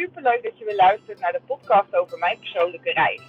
[0.00, 3.22] super leuk dat je weer luistert naar de podcast over mijn persoonlijke reis.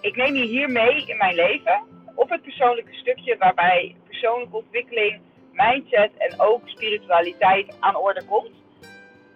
[0.00, 1.82] Ik neem je hier mee in mijn leven
[2.14, 5.20] op het persoonlijke stukje waarbij persoonlijke ontwikkeling,
[5.52, 8.50] mindset en ook spiritualiteit aan orde komt.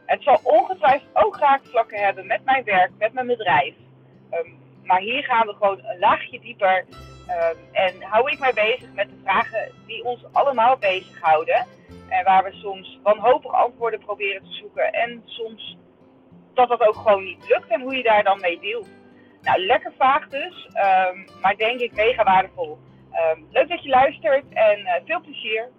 [0.07, 3.75] Het zal ongetwijfeld ook raakvlakken hebben met mijn werk, met mijn bedrijf.
[4.31, 4.51] Ehm,
[4.85, 6.85] maar hier gaan we gewoon een laagje dieper
[7.29, 11.67] um, en hou ik mij bezig met de vragen die ons allemaal bezighouden.
[12.09, 14.93] En waar we soms wanhopig antwoorden proberen te zoeken.
[14.93, 15.77] En soms
[16.57, 18.89] dat dat ook gewoon niet lukt en hoe je daar dan mee deelt.
[19.41, 22.79] Nou, lekker vaag dus, um, maar denk ik mega waardevol.
[23.13, 25.73] Um, leuk dat je luistert en uh, veel plezier.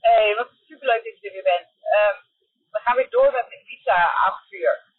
[0.00, 1.68] Hey, wat super leuk dat je er weer bent.
[1.98, 2.16] Um,
[2.70, 4.90] we gaan weer door met mijn visa-avontuur.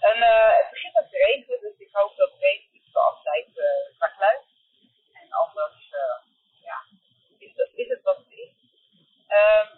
[0.00, 3.56] En uh, het begint met te regenen, dus ik hoop dat het regen iets afleidt
[3.58, 4.44] uh, qua geluid.
[5.12, 6.18] En anders, uh,
[6.68, 6.78] ja,
[7.38, 8.52] is, dat, is het wat het is.
[9.38, 9.68] Um,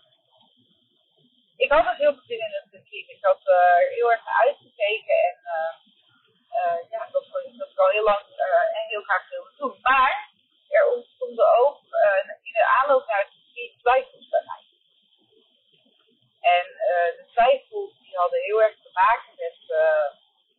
[1.56, 3.08] ik had dus heel veel zin in het retreat.
[3.08, 3.47] Ik had er uh,
[3.88, 7.26] heel erg naar uitgekeken en uh, ja, dat,
[7.58, 8.24] dat ik al heel lang
[8.72, 9.78] en heel graag wilde doen.
[9.82, 10.30] Maar
[10.68, 11.80] er ontstonden ook
[12.42, 14.62] in de aanloop naar het retreat twijfels bij mij.
[16.40, 16.66] En
[17.16, 19.58] de twijfels die hadden heel erg te maken met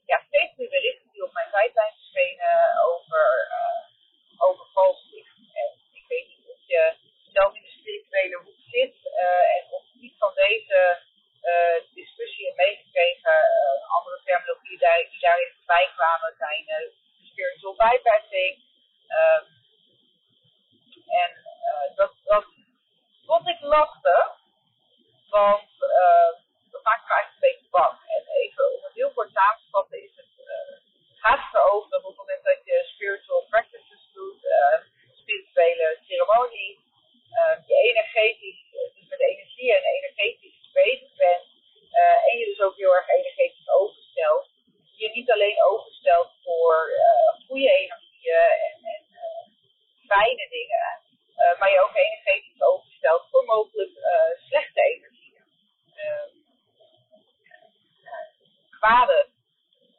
[0.05, 3.47] ja, steeds meer berichten die op mijn tijdlijn verschenen over,
[4.37, 5.37] over vals licht.
[5.53, 6.93] En ik weet niet of je
[7.33, 8.95] zelf in de spirituele hoek zit
[9.55, 11.07] en of iets van deze
[11.43, 13.31] uh, discussie hebt meegekregen.
[13.31, 16.91] Uh, andere terminologie die, die daarin voorbij kwamen zijn uh,
[17.31, 18.55] spiritual bypassing.
[19.19, 19.57] Um,
[21.07, 21.31] en
[21.95, 22.45] dat, dat
[23.25, 24.25] vond ik lastig,
[25.29, 25.69] want
[26.71, 27.97] dat maakt me eigenlijk een beetje bang.
[28.15, 30.25] En even om het heel kort samen te vatten is het,
[31.15, 34.47] gaat erover dat op het moment dat je spiritual practices doet,
[35.13, 36.79] spirituele ceremonie,
[37.65, 41.45] je energetisch, dus met energie en energetisch bezig bent
[41.91, 44.49] uh, en je dus ook heel erg energetisch overstelt,
[44.95, 51.01] je niet alleen overstelt voor uh, goede energieën en, en uh, fijne dingen,
[51.59, 53.91] maar je ook energetisch overstelt voor mogelijk
[54.47, 55.43] slechte energieën.
[58.79, 59.27] kwade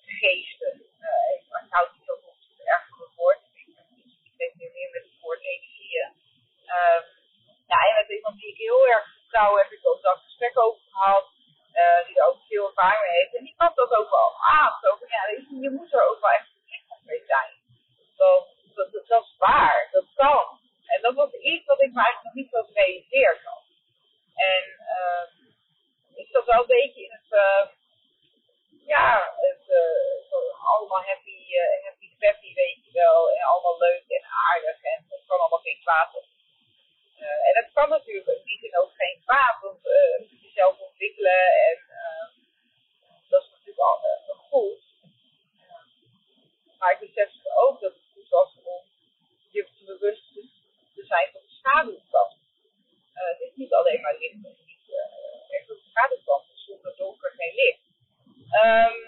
[0.07, 0.75] geesten.
[1.35, 3.41] ik houd niet zo het erg goed woord.
[4.23, 6.09] Ik denk meer met het woord energieën.
[6.67, 7.05] Um,
[7.67, 10.81] ja, en met iemand die ik heel erg vertrouw heb ik ook dat gesprek over
[10.91, 11.27] gehad.
[11.75, 13.35] Uh, die er ook veel ervaring mee heeft.
[13.35, 14.79] En die gaf dat ook wel aan.
[14.81, 15.23] Zo van, ja,
[15.65, 16.49] je moet er ook wel echt
[17.05, 17.53] mee zijn.
[18.17, 19.89] Dat, dat, dat, dat, is waar.
[19.91, 20.59] Dat kan.
[20.87, 23.63] En dat was iets wat ik me nog niet zo gerealiseerd had.
[24.35, 24.65] En
[24.97, 25.25] uh,
[26.15, 27.65] ik zat wel een beetje in het, uh,
[28.87, 33.31] ja, het, uh, allemaal happy, uh, happy, happy, weet je wel.
[33.31, 34.83] En allemaal leuk en aardig.
[34.83, 36.25] En het kan allemaal geen kwaad op.
[37.47, 41.79] En dat kan natuurlijk in die zin ook geen kwaad, want je jezelf ontwikkelen en
[41.89, 42.27] uh,
[43.29, 44.01] dat is natuurlijk al
[44.51, 44.83] goed.
[46.79, 48.83] maar ik besef ook dat het goed was om
[49.51, 50.35] je te bewust
[50.95, 52.37] te zijn van de schaduwkant.
[53.13, 54.87] het is niet maar licht, is niet
[55.51, 57.85] echt de schaduwkant, zonder donker geen licht.
[58.65, 58.99] Um,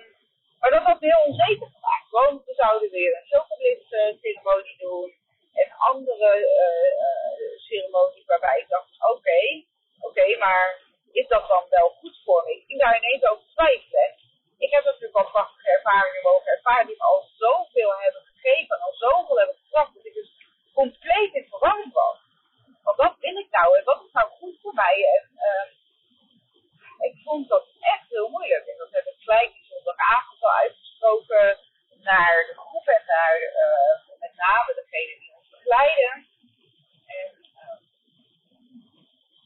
[0.60, 5.14] maar dat had heel onzeker gemaakt, want we zouden weer een chocolate ceremonie doen
[5.52, 9.66] en andere uh, ceremonies waarbij ik dacht, oké, okay,
[9.98, 10.80] oké, okay, maar
[11.12, 12.52] is dat dan wel goed voor me?
[12.52, 14.14] Ik ging daar ineens over twijfelen.
[14.58, 18.94] Ik heb natuurlijk al prachtige ervaringen mogen ervaren die me al zoveel hebben gegeven, al
[18.94, 20.32] zoveel hebben gebracht, dat ik dus
[20.74, 22.18] compleet in verwarring was.
[22.82, 24.96] Want wat wil ik nou en wat is nou goed voor mij?
[25.16, 25.68] En uh,
[27.08, 28.66] ik vond dat echt heel moeilijk.
[28.66, 31.58] En dat heb ik gelijk die zondagavond al uitgesproken
[32.00, 36.26] naar de groep en naar uh, met name degene die ons begeleiden.
[37.06, 37.30] En
[37.62, 37.78] uh,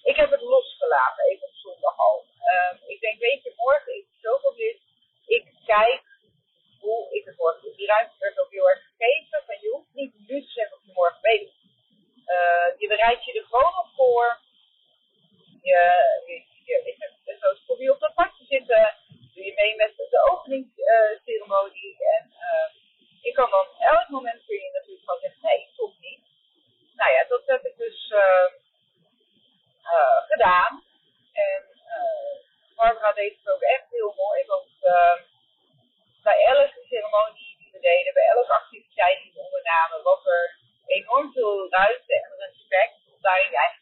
[0.02, 2.24] ik heb het losgelaten, even op zondag al.
[2.52, 4.80] Uh, ik denk, weet je, morgen is het zoveel dit.
[5.26, 6.04] Ik kijk
[7.54, 7.76] ik doe.
[7.76, 9.42] Die ruimte werd ook heel erg gegeven.
[9.46, 11.52] Van je hoeft niet nu te zeggen of je morgen weet.
[12.78, 14.38] je bereidt je er gewoon voor.
[15.62, 15.80] Je,
[16.26, 18.94] je, je, probeer je op dat padje zitten.
[19.34, 21.96] Doe je mee met de openingsceremonie.
[22.14, 22.32] en
[23.28, 26.22] ik kan dan elk moment kun je natuurlijk gewoon zeggen, nee, toch niet.
[26.94, 28.48] Nou ja, dat heb ik dus uh,
[29.94, 30.84] uh, gedaan.
[31.32, 31.62] En
[31.96, 34.68] uh, Barbara deed het ook echt heel mooi, want
[36.22, 38.28] bij elke ceremonie die we deden, bij
[38.96, 40.56] activiteit die ondernamen, was er
[40.86, 43.75] enorm veel ruimte en respect om je eigen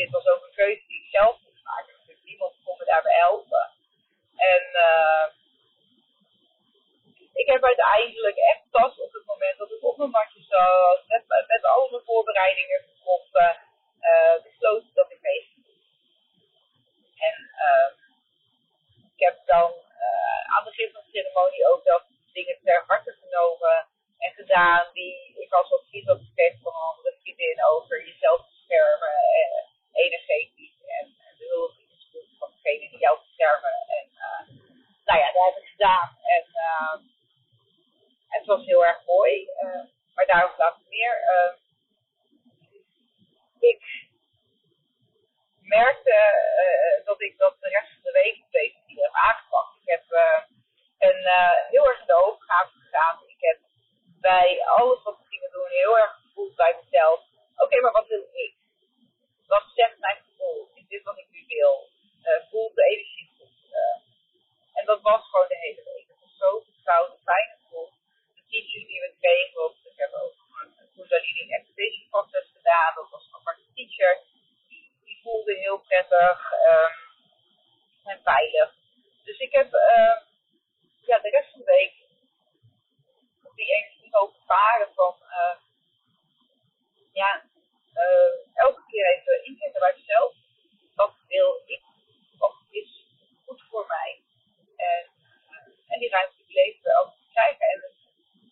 [0.00, 1.94] dit was ook een keuze die ik zelf moest maken.
[2.06, 3.70] Dus niemand kon me daarbij helpen.
[4.36, 5.26] En eh,
[7.32, 11.24] ik heb uiteindelijk echt pas op het moment dat ik op mijn matje zat, met,
[11.46, 12.84] met al mijn voorbereidingen
[54.38, 57.20] bij alles wat we gingen doen heel erg gevoeld bij mezelf.
[57.56, 57.92] Oké, maar?
[59.46, 60.70] Wat zegt mijn gevoel?
[60.74, 61.74] Is dit wat ik nu wil?
[62.50, 63.54] voelt de energie goed?
[64.78, 66.06] en dat was gewoon de hele week.
[66.08, 67.90] Het was zo vertrouwd, fijn gevoel.
[68.34, 72.94] De teaching die we kregen, want ik heb ook een Kundalini Activation Process gedaan.
[72.94, 74.20] Dat was een aparte teacher.
[74.68, 76.94] Die, die voelde heel prettig um,
[78.10, 78.74] en veilig.
[79.24, 80.16] Dus ik heb uh,
[81.10, 82.06] ja, de rest van de week
[83.56, 85.56] die energie mogen varen van uh,
[87.12, 87.42] ja,
[88.02, 90.34] uh, elke keer even inzetten bij jezelf.
[90.94, 91.82] Wat wil ik?
[92.38, 93.06] Wat is
[93.44, 94.22] goed voor mij?
[94.76, 95.10] En,
[95.50, 97.66] uh, en die ruimte die leven ook te krijgen.
[97.66, 97.80] En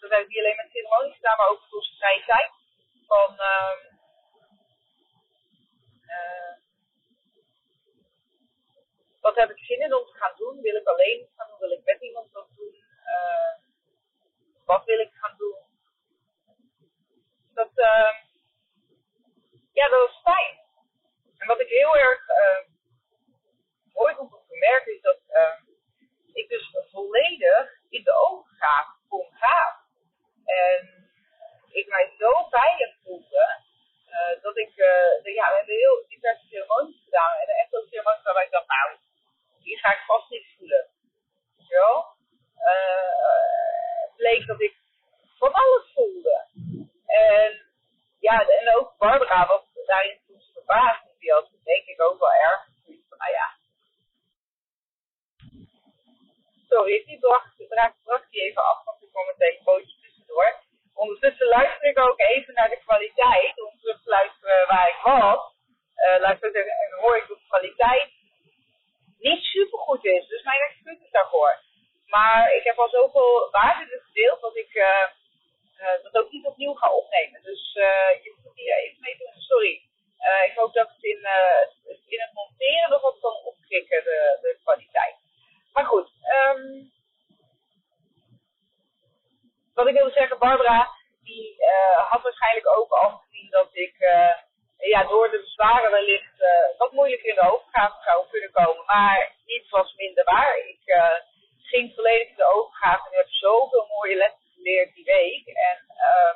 [0.01, 2.51] dat heb ik niet alleen met ceremonies gedaan, maar ook voor onze vrije tijd.
[3.07, 3.77] Van, uh,
[9.21, 10.61] wat heb ik zin in om te gaan doen?
[10.61, 11.59] Wil ik alleen gaan doen?
[11.59, 12.83] Wil ik met iemand wat doen?
[14.65, 15.57] wat wil ik gaan doen?
[17.55, 18.15] Dat, uh,
[19.73, 20.59] ja, dat was fijn.
[21.39, 22.61] En wat ik heel erg uh,
[23.93, 25.59] mooi vond om te merken is dat uh,
[26.33, 29.75] ik dus volledig in de overgave kon gaan.
[30.45, 31.09] En
[31.71, 33.63] ik mij zo veilig voelde,
[34.09, 37.37] uh, dat ik, de, ja, we hebben heel diverse ceremonies gedaan.
[37.37, 38.97] En echt ook ceremonies waarbij ik dacht, nou,
[39.59, 40.89] hier ga ik vast niet voelen.
[41.69, 42.13] Zo.
[44.17, 44.75] bleek dat ik
[45.39, 46.47] van alles voelde.
[47.07, 47.51] En
[48.21, 51.03] ja, en ook Barbara was daarin toen verbaasd.
[51.19, 52.61] Die had denk ik ook wel erg
[53.09, 53.49] van, nou ja.
[56.69, 60.63] Sorry, die bracht, bracht, bracht die even af, want ik kwam meteen een pootje tussendoor.
[60.95, 65.53] Ondertussen luister ik ook even naar de kwaliteit, om terug te luisteren waar ik was.
[66.05, 68.11] Uh, luister en hoor ik dat de kwaliteit
[69.19, 70.27] niet super goed is.
[70.27, 71.63] Dus mijn excuses daarvoor.
[72.07, 75.07] Maar ik heb al zoveel waarde gedeeld dat ik uh,
[75.81, 77.43] uh, dat ook niet opnieuw ga opnemen.
[77.43, 77.73] Dus
[78.23, 79.33] je moet hier even mee doen.
[79.41, 79.83] Sorry.
[80.45, 81.27] Ik hoop dat het in,
[82.07, 85.17] in het monteren nog wat kan opkrikken, de, de kwaliteit.
[85.73, 86.11] Maar goed.
[86.49, 86.93] Um,
[89.75, 90.91] wat ik wilde zeggen, Barbara,
[91.23, 91.57] die
[92.09, 93.95] had waarschijnlijk ook al gezien dat ik
[94.89, 96.37] ja, door de bezwaren wellicht
[96.79, 98.85] wat moeilijker in de overgave zou kunnen komen.
[98.87, 100.59] Maar iets was minder waar.
[100.59, 100.83] Ik
[101.75, 105.47] ging volledig in de overgave en heb zoveel mooie lessen geleerd die week.
[105.47, 106.35] En uh,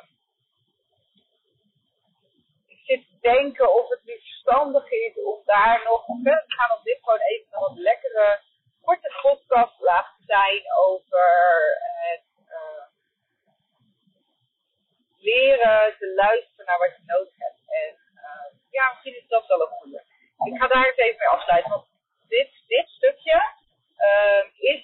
[2.67, 6.77] ik zit te denken of het niet verstandig is om daar nog te gaan.
[6.77, 8.39] Of dit gewoon even een wat lekkere,
[8.81, 11.27] korte podcast laat zijn over
[12.07, 12.83] het uh,
[15.17, 17.38] leren te luisteren naar wat je nodig.
[18.79, 20.03] Ja, misschien is dat wel een goede.
[20.47, 21.71] Ik ga daar even mee afsluiten.
[21.71, 21.85] Want
[22.27, 23.37] dit, dit stukje
[23.97, 24.83] uh, is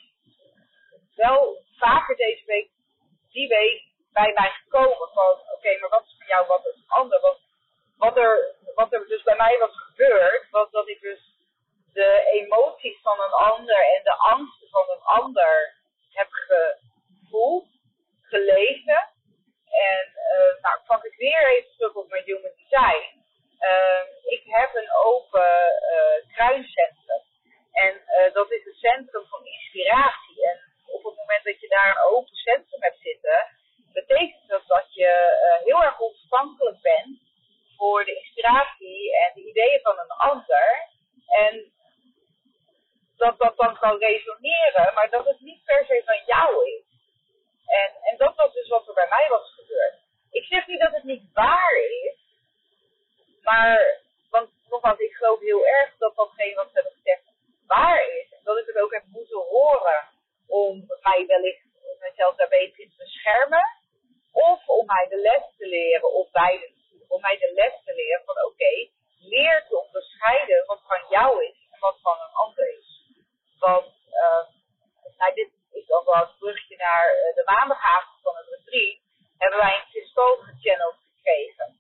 [1.16, 2.70] wel vaker deze week
[3.32, 3.84] die week
[4.14, 7.20] bij mij gekomen van oké, maar wat is van jou, wat is ander?
[7.20, 7.40] Wat,
[7.98, 11.22] wat, er, wat er dus bij mij was gebeurd, was dat ik dus
[11.94, 15.75] de emoties van een ander en de angsten van een ander
[16.12, 17.68] heb gevoeld,
[18.22, 19.10] gelezen.
[19.70, 23.24] En uh, nou pak ik weer even terug op mijn human design.
[23.60, 25.54] Uh, ik heb een open
[25.94, 27.22] uh, kruincentrum.
[27.72, 30.48] En uh, dat is een centrum van inspiratie.
[30.50, 33.48] En op het moment dat je daar een open centrum hebt zitten,
[33.94, 35.12] betekent dat dat je
[35.46, 37.20] uh, heel erg ontvankelijk bent
[37.78, 40.90] voor de inspiratie en de ideeën van een ander.
[41.28, 41.72] En
[43.18, 44.00] dat dat dan kan
[44.75, 46.84] resoneren, maar dat het niet per se van jou is.
[47.67, 49.96] En, en dat was dus wat er bij mij was gebeurd.
[50.32, 52.17] Ik zeg niet dat het niet waar is,
[53.41, 57.24] maar, want nogmaals, ik geloof heel erg dat datgene wat ze hebben gezegd
[57.67, 58.32] waar is.
[58.32, 60.08] En dat ik het ook heb moeten horen
[60.48, 61.63] om mij wellicht
[62.00, 63.65] mezelf daar beter in te beschermen.
[64.32, 66.74] Of om mij de les te leren, of beide.
[67.08, 71.46] Om mij de les te leren van oké, okay, leer te onderscheiden wat van jou
[71.46, 73.03] is en wat van een ander is.
[73.60, 74.44] Want uh,
[75.17, 78.98] nou, dit is ook wel een brugje naar uh, de maandagavond van het retreat.
[79.38, 81.80] Hebben wij een kristal gechanneld gekregen.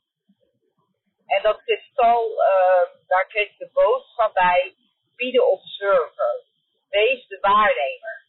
[1.27, 4.75] En dat kristal, uh, daar kreeg de boodschap bij,
[5.15, 6.43] be the observer.
[6.89, 8.23] Wees de waarnemer.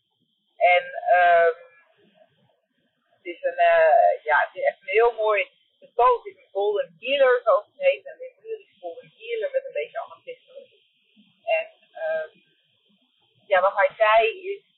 [0.57, 0.85] En
[1.19, 1.57] um,
[3.17, 6.17] het is een, uh, ja, het is echt een heel mooi getal.
[6.17, 8.07] Het is een golden healer, zoals het heet.
[8.07, 10.49] En dit is golden healer met een beetje amethyst.
[11.45, 11.67] En
[12.05, 12.43] um,
[13.47, 14.76] ja, wat hij zei is,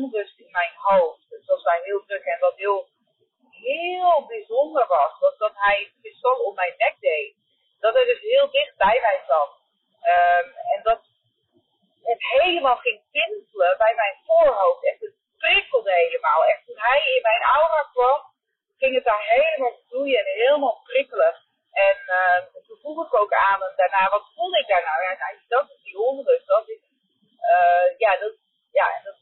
[0.00, 1.30] onrust in mijn hoofd.
[1.30, 2.88] Dat was bij heel druk en wat heel,
[3.50, 7.34] heel bijzonder was, was dat hij het op mijn nek deed.
[7.80, 9.50] Dat hij dus heel dicht bij mij zat.
[10.02, 11.00] Ehm, en dat
[12.02, 14.84] het helemaal ging tintelen bij mijn voorhoofd.
[14.84, 16.44] Echt, het prikkelde helemaal.
[16.44, 18.20] Echt, toen hij in mijn aura kwam,
[18.78, 21.34] ging het daar helemaal vloeien en helemaal prikkelen.
[21.72, 25.02] En ehm, toen vroeg ik ook aan daarna, wat voelde ik daar nou?
[25.02, 26.80] Ja, nou, dat is die onrust, dat is,
[27.40, 28.34] eh, ja, dat,
[28.72, 29.16] ja, dat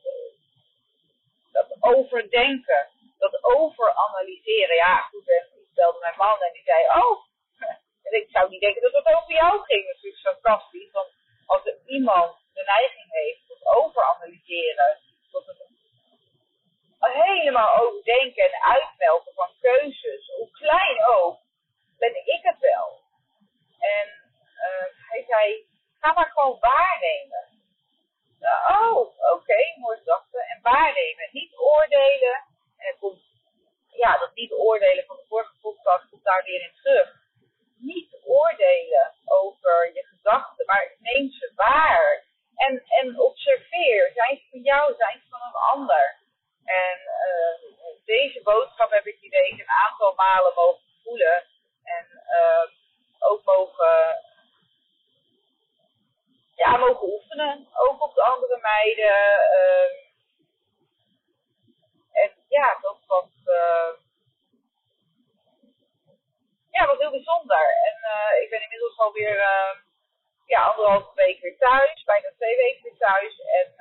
[1.58, 2.88] dat overdenken,
[3.18, 4.76] dat overanalyseren.
[4.76, 7.24] Ja, goed, ik belde mijn man en die zei, oh,
[8.06, 9.86] en ik zou niet denken dat het over jou ging.
[9.86, 11.08] Dat is fantastisch, want
[11.46, 14.98] als er iemand de neiging heeft tot overanalyseren,
[15.30, 15.68] tot het
[17.00, 21.38] helemaal overdenken en uitmelken van keuzes, hoe klein ook,
[21.98, 23.00] ben ik het wel.
[23.78, 24.08] En
[24.56, 25.66] uh, hij zei,
[26.00, 27.47] ga maar gewoon waarnemen.
[28.40, 29.98] Oh, oké, okay, mooi.
[30.32, 32.44] En waarnemen, niet oordelen.
[32.76, 33.22] En komt,
[33.90, 37.14] ja, dat niet oordelen van de vorige podcast komt daar weer in terug.
[37.78, 42.24] Niet oordelen over je gedachten, maar neem ze waar.
[42.56, 46.16] En, en observeer, zijn ze van jou, zijn ze van een ander.
[46.64, 51.44] En uh, deze boodschap heb ik die week een aantal malen mogen voelen.
[51.84, 52.06] En
[52.38, 52.70] uh,
[53.18, 54.22] ook mogen,
[56.58, 57.68] ja, mogen oefenen.
[57.74, 59.16] Ook op de andere meiden.
[59.58, 59.90] Uh,
[62.22, 63.92] en ja, dat was, uh,
[66.70, 67.64] ja, was heel bijzonder.
[67.88, 69.74] En uh, ik ben inmiddels alweer uh,
[70.46, 72.04] ja, anderhalve week weer thuis.
[72.04, 73.40] Bijna twee weken weer thuis.
[73.40, 73.74] En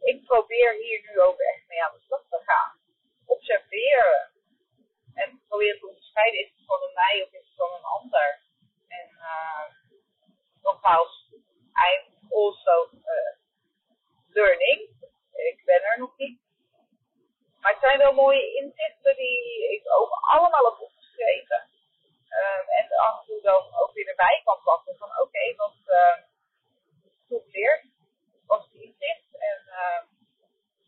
[0.00, 2.78] ik probeer hier nu ook echt mee aan de slag te gaan.
[3.26, 4.30] Observeren.
[5.14, 8.40] En probeer te onderscheiden, is het van een mij of is het van een ander?
[8.88, 9.10] En
[10.66, 11.14] nogmaals,
[11.86, 12.02] I'm
[12.40, 12.74] also
[13.14, 13.32] uh,
[14.38, 14.80] learning.
[15.50, 16.40] Ik ben er nog niet.
[17.60, 21.60] Maar het zijn wel mooie inzichten die ik ook allemaal heb opgeschreven.
[22.40, 25.76] Um, en af en toe dan ook weer erbij kan pakken van oké, okay, wat
[25.86, 26.16] uh,
[27.28, 27.84] goed leert,
[28.46, 29.36] wat is inzicht.
[29.38, 30.00] En uh,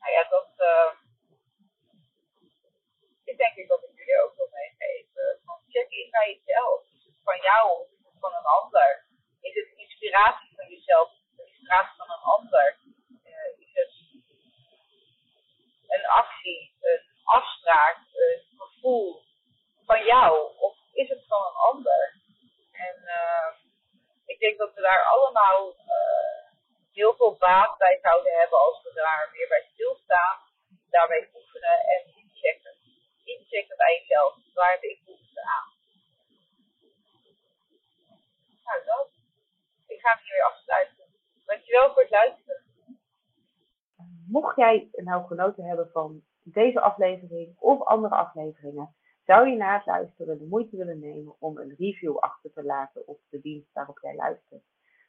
[0.01, 0.93] nou ja, dat uh,
[3.25, 5.41] is denk ik wat ik jullie ook wil meegeven.
[5.45, 6.83] Van check in bij jezelf.
[6.83, 9.07] Is het van jou of is het van een ander?
[9.41, 12.79] Is het inspiratie van jezelf of inspiratie van een ander?
[13.25, 13.93] Uh, is het
[15.89, 19.23] een actie, een afspraak, een gevoel
[19.87, 20.33] van jou
[20.67, 22.03] of is het van een ander?
[22.73, 23.49] En uh,
[24.33, 26.39] ik denk dat we daar allemaal uh,
[26.93, 30.37] heel veel baat bij zouden hebben als we daar weer bij stilstaan,
[30.91, 32.75] daarmee oefenen en inchecken.
[33.25, 35.69] Inchecken bij jezelf, waar heb ik behoefte aan?
[38.65, 39.09] Nou, dat.
[39.87, 41.05] Ik ga hier weer afsluiten.
[41.47, 42.63] Dankjewel voor het luisteren.
[44.29, 48.95] Mocht jij nou genoten hebben van deze aflevering of andere afleveringen,
[49.29, 53.07] zou je na het luisteren de moeite willen nemen om een review achter te laten
[53.07, 54.63] op de dienst waarop jij luistert.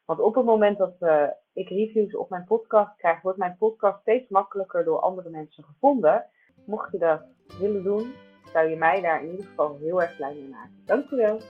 [0.04, 4.00] Want op het moment dat uh, ik reviews op mijn podcast krijg, wordt mijn podcast
[4.00, 6.26] steeds makkelijker door andere mensen gevonden.
[6.66, 7.22] Mocht je dat
[7.58, 8.12] willen doen,
[8.52, 10.82] zou je mij daar in ieder geval heel erg blij mee maken.
[10.84, 11.40] Dankjewel.